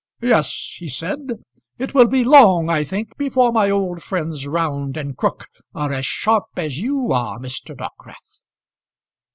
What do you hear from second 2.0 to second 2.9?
be long, I